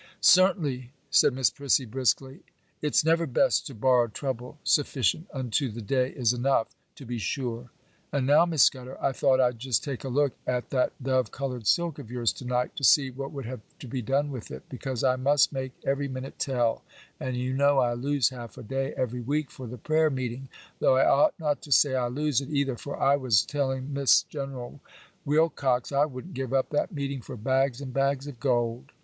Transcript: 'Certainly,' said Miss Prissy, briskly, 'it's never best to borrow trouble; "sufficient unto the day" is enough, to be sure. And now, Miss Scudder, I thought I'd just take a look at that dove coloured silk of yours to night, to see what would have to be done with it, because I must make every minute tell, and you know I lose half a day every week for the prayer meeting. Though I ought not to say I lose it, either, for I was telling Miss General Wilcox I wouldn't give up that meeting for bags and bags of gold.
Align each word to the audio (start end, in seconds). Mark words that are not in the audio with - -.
'Certainly,' 0.19 0.89
said 1.11 1.31
Miss 1.31 1.51
Prissy, 1.51 1.85
briskly, 1.85 2.39
'it's 2.81 3.05
never 3.05 3.27
best 3.27 3.67
to 3.67 3.75
borrow 3.75 4.07
trouble; 4.07 4.57
"sufficient 4.63 5.27
unto 5.31 5.69
the 5.69 5.79
day" 5.79 6.09
is 6.09 6.33
enough, 6.33 6.69
to 6.95 7.05
be 7.05 7.19
sure. 7.19 7.69
And 8.11 8.25
now, 8.25 8.47
Miss 8.47 8.63
Scudder, 8.63 8.97
I 8.99 9.11
thought 9.11 9.39
I'd 9.39 9.59
just 9.59 9.83
take 9.83 10.03
a 10.03 10.07
look 10.09 10.33
at 10.47 10.71
that 10.71 10.93
dove 11.03 11.29
coloured 11.29 11.67
silk 11.67 11.99
of 11.99 12.09
yours 12.09 12.33
to 12.33 12.45
night, 12.45 12.75
to 12.77 12.83
see 12.83 13.11
what 13.11 13.31
would 13.31 13.45
have 13.45 13.59
to 13.77 13.87
be 13.87 14.01
done 14.01 14.31
with 14.31 14.49
it, 14.49 14.67
because 14.69 15.03
I 15.03 15.17
must 15.17 15.53
make 15.53 15.73
every 15.85 16.07
minute 16.07 16.39
tell, 16.39 16.83
and 17.19 17.37
you 17.37 17.53
know 17.53 17.77
I 17.77 17.93
lose 17.93 18.29
half 18.29 18.57
a 18.57 18.63
day 18.63 18.95
every 18.97 19.21
week 19.21 19.51
for 19.51 19.67
the 19.67 19.77
prayer 19.77 20.09
meeting. 20.09 20.49
Though 20.79 20.97
I 20.97 21.05
ought 21.07 21.35
not 21.39 21.61
to 21.61 21.71
say 21.71 21.93
I 21.93 22.07
lose 22.07 22.41
it, 22.41 22.49
either, 22.49 22.75
for 22.75 22.99
I 22.99 23.17
was 23.17 23.43
telling 23.45 23.93
Miss 23.93 24.23
General 24.23 24.79
Wilcox 25.25 25.91
I 25.91 26.05
wouldn't 26.05 26.33
give 26.33 26.53
up 26.53 26.71
that 26.71 26.91
meeting 26.91 27.21
for 27.21 27.37
bags 27.37 27.81
and 27.81 27.93
bags 27.93 28.25
of 28.25 28.39
gold. 28.39 28.93